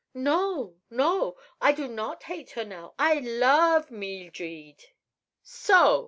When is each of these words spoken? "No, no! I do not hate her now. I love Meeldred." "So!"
"No, 0.15 0.77
no! 0.89 1.37
I 1.61 1.73
do 1.73 1.87
not 1.87 2.23
hate 2.23 2.49
her 2.57 2.65
now. 2.65 2.95
I 2.97 3.19
love 3.19 3.91
Meeldred." 3.91 4.83
"So!" 5.43 5.99